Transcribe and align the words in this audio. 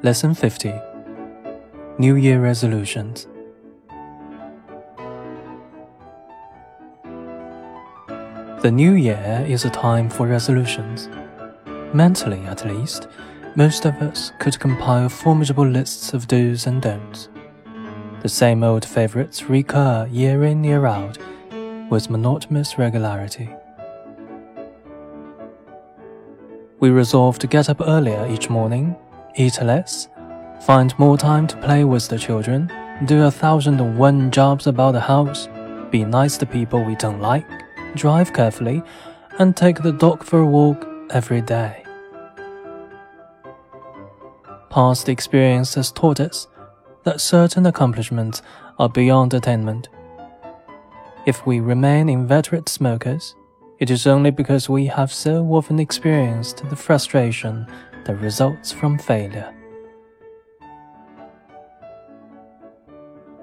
Lesson 0.00 0.32
50 0.32 0.72
New 1.98 2.14
Year 2.14 2.40
Resolutions. 2.40 3.26
The 8.62 8.70
new 8.70 8.92
year 8.92 9.44
is 9.48 9.64
a 9.64 9.70
time 9.70 10.08
for 10.08 10.28
resolutions. 10.28 11.08
Mentally, 11.92 12.38
at 12.42 12.64
least, 12.64 13.08
most 13.56 13.86
of 13.86 13.94
us 14.00 14.30
could 14.38 14.60
compile 14.60 15.08
formidable 15.08 15.66
lists 15.66 16.14
of 16.14 16.28
do's 16.28 16.68
and 16.68 16.80
don'ts. 16.80 17.28
The 18.22 18.28
same 18.28 18.62
old 18.62 18.84
favorites 18.84 19.50
recur 19.50 20.06
year 20.12 20.44
in, 20.44 20.62
year 20.62 20.86
out, 20.86 21.18
with 21.90 22.08
monotonous 22.08 22.78
regularity. 22.78 23.50
We 26.78 26.90
resolve 26.90 27.40
to 27.40 27.48
get 27.48 27.68
up 27.68 27.80
earlier 27.80 28.24
each 28.30 28.48
morning, 28.48 28.94
eat 29.36 29.60
less, 29.62 30.08
find 30.62 30.98
more 30.98 31.16
time 31.16 31.46
to 31.46 31.56
play 31.58 31.84
with 31.84 32.08
the 32.08 32.18
children, 32.18 32.70
do 33.04 33.24
a 33.24 33.30
thousand 33.30 33.80
and 33.80 33.96
one 33.96 34.30
jobs 34.30 34.66
about 34.66 34.92
the 34.92 35.00
house, 35.00 35.48
be 35.90 36.04
nice 36.04 36.36
to 36.38 36.46
people 36.46 36.84
we 36.84 36.96
don't 36.96 37.20
like, 37.20 37.46
drive 37.94 38.32
carefully, 38.32 38.82
and 39.38 39.56
take 39.56 39.82
the 39.82 39.92
dog 39.92 40.24
for 40.24 40.40
a 40.40 40.46
walk 40.46 40.86
every 41.10 41.40
day. 41.40 41.84
Past 44.70 45.08
experience 45.08 45.74
has 45.74 45.90
taught 45.90 46.20
us 46.20 46.48
that 47.04 47.20
certain 47.20 47.66
accomplishments 47.66 48.42
are 48.78 48.88
beyond 48.88 49.32
attainment. 49.32 49.88
If 51.26 51.46
we 51.46 51.60
remain 51.60 52.08
inveterate 52.08 52.68
smokers, 52.68 53.34
it 53.78 53.90
is 53.90 54.06
only 54.06 54.30
because 54.30 54.68
we 54.68 54.86
have 54.86 55.12
so 55.12 55.44
often 55.46 55.78
experienced 55.78 56.68
the 56.68 56.76
frustration 56.76 57.66
that 58.04 58.16
results 58.16 58.72
from 58.72 58.98
failure. 58.98 59.54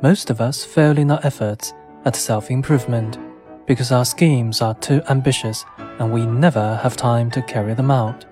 Most 0.02 0.30
of 0.30 0.42
us 0.42 0.64
fail 0.64 0.98
in 0.98 1.10
our 1.10 1.20
efforts 1.24 1.74
at 2.06 2.16
self 2.16 2.52
improvement 2.52 3.18
because 3.66 3.92
our 3.92 4.06
schemes 4.06 4.62
are 4.62 4.76
too 4.76 5.02
ambitious 5.10 5.66
and 6.00 6.14
we 6.14 6.26
never 6.26 6.78
have 6.84 6.96
time 6.96 7.32
to 7.32 7.42
carry 7.42 7.74
them 7.74 7.90
out. 7.90 8.26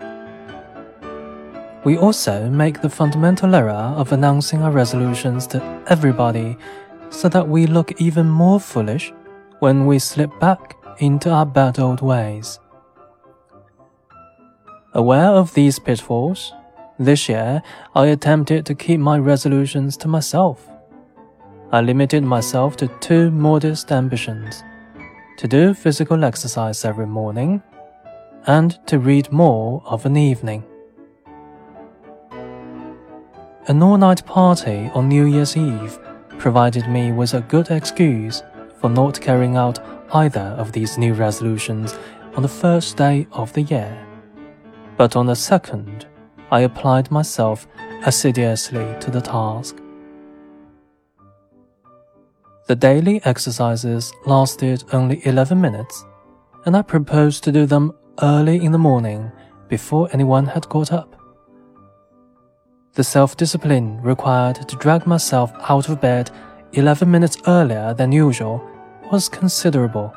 We 1.84 1.98
also 1.98 2.50
make 2.50 2.82
the 2.82 2.90
fundamental 2.90 3.56
error 3.56 3.94
of 3.98 4.12
announcing 4.12 4.62
our 4.62 4.72
resolutions 4.72 5.48
to 5.48 5.84
everybody 5.88 6.58
so 7.10 7.28
that 7.30 7.48
we 7.48 7.68
look 7.68 8.00
even 8.00 8.28
more 8.28 8.60
foolish 8.60 9.14
when 9.60 9.86
we 9.86 10.00
slip 10.00 10.32
back 10.40 10.78
into 11.00 11.30
our 11.30 11.46
bad 11.46 11.80
old 11.80 12.02
ways. 12.02 12.60
Aware 14.96 15.32
of 15.32 15.56
these 15.56 15.80
pitfalls, 15.80 16.54
this 17.00 17.28
year 17.28 17.64
I 17.96 18.06
attempted 18.08 18.68
to 18.68 18.76
keep 18.76 19.00
my 19.00 19.18
resolutions 19.18 19.98
to 19.98 20.08
myself. 20.08 20.70
I 21.72 21.82
limited 21.82 22.24
myself 22.24 22.78
to 22.78 22.88
two 23.00 23.32
modest 23.32 23.92
ambitions 23.92 24.64
to 25.38 25.48
do 25.48 25.74
physical 25.74 26.24
exercise 26.24 26.86
every 26.86 27.08
morning 27.08 27.64
and 28.46 28.78
to 28.86 29.00
read 29.00 29.32
more 29.32 29.82
of 29.88 30.06
an 30.06 30.16
evening. 30.16 30.64
An 33.68 33.82
all 33.82 33.98
night 33.98 34.24
party 34.28 34.92
on 34.94 35.10
New 35.10 35.26
Year's 35.26 35.58
Eve 35.58 35.98
provided 36.38 36.88
me 36.88 37.12
with 37.12 37.34
a 37.34 37.42
good 37.42 37.72
excuse 37.72 38.44
for 38.80 38.92
not 38.92 39.20
carrying 39.20 39.56
out 39.56 39.80
either 40.14 40.56
of 40.60 40.72
these 40.72 41.00
new 41.00 41.16
resolutions 41.16 41.98
on 42.36 42.44
the 42.44 42.48
first 42.48 42.96
day 42.96 43.26
of 43.32 43.52
the 43.54 43.64
year. 43.64 44.13
But 44.98 45.16
on 45.16 45.26
the 45.26 45.36
second, 45.36 46.08
I 46.52 46.62
applied 46.62 47.10
myself 47.12 47.68
assiduously 48.06 48.96
to 49.00 49.12
the 49.12 49.22
task. 49.22 49.78
The 52.68 52.76
daily 52.76 53.22
exercises 53.26 54.14
lasted 54.26 54.84
only 54.94 55.26
11 55.26 55.60
minutes, 55.60 56.06
and 56.66 56.78
I 56.78 56.82
proposed 56.82 57.44
to 57.44 57.52
do 57.52 57.66
them 57.66 57.94
early 58.22 58.64
in 58.64 58.72
the 58.72 58.78
morning 58.78 59.32
before 59.68 60.10
anyone 60.14 60.46
had 60.46 60.70
got 60.70 60.94
up. 60.94 61.16
The 62.94 63.04
self 63.04 63.36
discipline 63.36 64.00
required 64.02 64.68
to 64.70 64.76
drag 64.76 65.08
myself 65.08 65.52
out 65.68 65.90
of 65.90 66.00
bed 66.00 66.30
11 66.74 67.10
minutes 67.10 67.38
earlier 67.48 67.94
than 67.94 68.12
usual 68.12 68.64
was 69.12 69.28
considerable. 69.28 70.14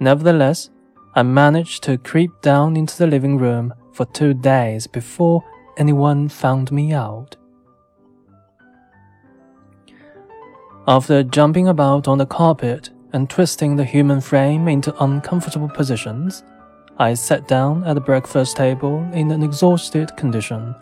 Nevertheless, 0.00 0.70
I 1.18 1.24
managed 1.24 1.82
to 1.82 1.98
creep 1.98 2.30
down 2.42 2.76
into 2.76 2.96
the 2.96 3.08
living 3.08 3.38
room 3.38 3.74
for 3.92 4.04
two 4.04 4.34
days 4.34 4.86
before 4.86 5.42
anyone 5.76 6.28
found 6.28 6.70
me 6.70 6.92
out. 6.92 7.34
After 10.86 11.24
jumping 11.24 11.66
about 11.66 12.06
on 12.06 12.18
the 12.18 12.24
carpet 12.24 12.90
and 13.12 13.28
twisting 13.28 13.74
the 13.74 13.84
human 13.84 14.20
frame 14.20 14.68
into 14.68 14.94
uncomfortable 15.02 15.68
positions, 15.68 16.44
I 16.98 17.14
sat 17.14 17.48
down 17.48 17.82
at 17.82 17.94
the 17.94 18.00
breakfast 18.00 18.56
table 18.56 19.04
in 19.12 19.32
an 19.32 19.42
exhausted 19.42 20.16
condition. 20.16 20.72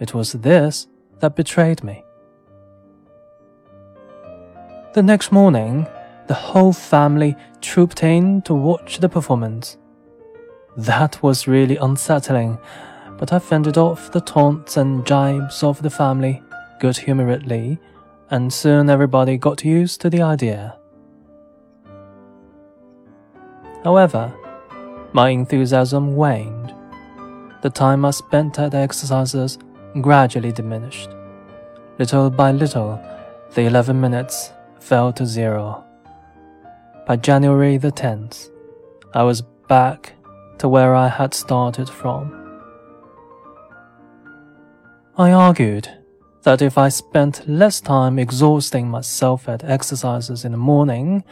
It 0.00 0.14
was 0.14 0.32
this 0.32 0.88
that 1.20 1.36
betrayed 1.36 1.84
me. 1.84 2.02
The 4.94 5.02
next 5.04 5.30
morning, 5.30 5.86
the 6.26 6.34
whole 6.34 6.72
family 6.72 7.36
trooped 7.60 8.02
in 8.02 8.42
to 8.42 8.54
watch 8.54 8.98
the 8.98 9.08
performance. 9.08 9.76
That 10.76 11.22
was 11.22 11.46
really 11.46 11.76
unsettling, 11.76 12.58
but 13.18 13.32
I 13.32 13.38
fended 13.38 13.78
off 13.78 14.10
the 14.10 14.20
taunts 14.20 14.76
and 14.76 15.06
jibes 15.06 15.62
of 15.62 15.82
the 15.82 15.90
family 15.90 16.42
good 16.80 16.96
humoredly 16.96 17.78
and 18.30 18.52
soon 18.52 18.90
everybody 18.90 19.36
got 19.36 19.64
used 19.64 20.00
to 20.00 20.10
the 20.10 20.22
idea. 20.22 20.76
However, 23.84 24.32
my 25.12 25.28
enthusiasm 25.28 26.16
waned. 26.16 26.74
The 27.62 27.70
time 27.70 28.04
I 28.04 28.10
spent 28.10 28.58
at 28.58 28.72
the 28.72 28.78
exercises 28.78 29.58
gradually 30.00 30.52
diminished. 30.52 31.10
Little 31.98 32.30
by 32.30 32.50
little, 32.50 33.00
the 33.54 33.62
11 33.62 34.00
minutes 34.00 34.50
fell 34.80 35.12
to 35.12 35.24
zero. 35.24 35.83
By 37.06 37.16
January 37.16 37.76
the 37.76 37.92
10th, 37.92 38.48
I 39.12 39.24
was 39.24 39.42
back 39.68 40.14
to 40.56 40.70
where 40.70 40.94
I 40.94 41.08
had 41.08 41.34
started 41.34 41.90
from. 41.90 42.32
I 45.18 45.30
argued 45.30 45.86
that 46.44 46.62
if 46.62 46.78
I 46.78 46.88
spent 46.88 47.46
less 47.46 47.82
time 47.82 48.18
exhausting 48.18 48.88
myself 48.88 49.50
at 49.50 49.62
exercises 49.62 50.46
in 50.46 50.52
the 50.52 50.58
morning, 50.58 51.24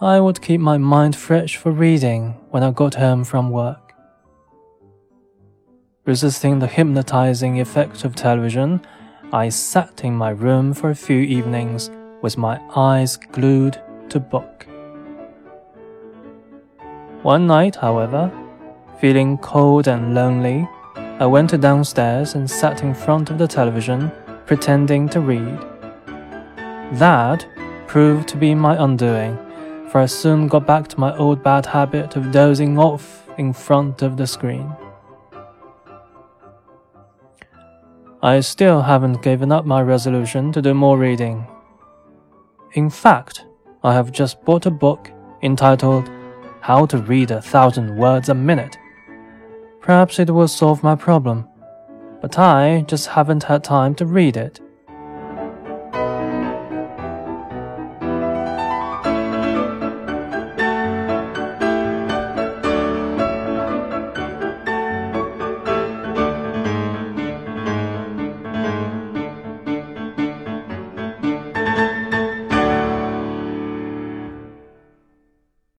I 0.00 0.20
would 0.20 0.40
keep 0.40 0.62
my 0.62 0.78
mind 0.78 1.16
fresh 1.16 1.58
for 1.58 1.70
reading 1.70 2.36
when 2.48 2.62
I 2.62 2.70
got 2.70 2.94
home 2.94 3.24
from 3.24 3.50
work. 3.50 3.92
Resisting 6.06 6.60
the 6.60 6.66
hypnotizing 6.66 7.60
effect 7.60 8.06
of 8.06 8.16
television, 8.16 8.80
I 9.34 9.50
sat 9.50 10.02
in 10.02 10.16
my 10.16 10.30
room 10.30 10.72
for 10.72 10.88
a 10.88 10.94
few 10.94 11.20
evenings 11.20 11.90
with 12.22 12.38
my 12.38 12.58
eyes 12.74 13.18
glued 13.18 13.78
to 14.08 14.18
book. 14.18 14.66
One 17.24 17.46
night, 17.46 17.76
however, 17.76 18.30
feeling 19.00 19.38
cold 19.38 19.88
and 19.88 20.14
lonely, 20.14 20.68
I 20.94 21.24
went 21.24 21.58
downstairs 21.58 22.34
and 22.34 22.50
sat 22.50 22.82
in 22.82 22.92
front 22.92 23.30
of 23.30 23.38
the 23.38 23.48
television 23.48 24.12
pretending 24.44 25.08
to 25.08 25.20
read. 25.20 25.58
That 26.92 27.46
proved 27.86 28.28
to 28.28 28.36
be 28.36 28.54
my 28.54 28.76
undoing, 28.76 29.38
for 29.88 30.02
I 30.02 30.04
soon 30.04 30.48
got 30.48 30.66
back 30.66 30.86
to 30.88 31.00
my 31.00 31.16
old 31.16 31.42
bad 31.42 31.64
habit 31.64 32.14
of 32.14 32.30
dozing 32.30 32.78
off 32.78 33.26
in 33.38 33.54
front 33.54 34.02
of 34.02 34.18
the 34.18 34.26
screen. 34.26 34.70
I 38.22 38.40
still 38.40 38.82
haven't 38.82 39.22
given 39.22 39.50
up 39.50 39.64
my 39.64 39.80
resolution 39.80 40.52
to 40.52 40.60
do 40.60 40.74
more 40.74 40.98
reading. 40.98 41.46
In 42.74 42.90
fact, 42.90 43.46
I 43.82 43.94
have 43.94 44.12
just 44.12 44.44
bought 44.44 44.66
a 44.66 44.70
book 44.70 45.10
entitled 45.40 46.10
How 46.64 46.86
to 46.86 46.96
Read 46.96 47.30
a 47.30 47.42
Thousand 47.42 47.94
Words 47.94 48.30
a 48.30 48.34
Minute. 48.34 48.78
Perhaps 49.82 50.18
it 50.18 50.30
will 50.30 50.48
solve 50.48 50.82
my 50.82 50.94
problem 50.94 51.46
but 52.22 52.38
I 52.38 52.86
just 52.88 53.08
haven't 53.08 53.42
had 53.42 53.62
time 53.62 53.94
to 53.96 54.06
read 54.06 54.38
it. 54.38 54.58